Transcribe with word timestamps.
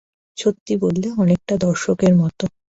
সত্যি 0.37 0.73
বললে, 0.83 1.07
অনেকটা 1.17 1.53
দর্শকের 1.65 2.13
মতো। 2.21 2.43